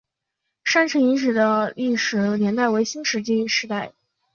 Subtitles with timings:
[0.63, 3.93] 山城遗址的历史年代为新石器时代。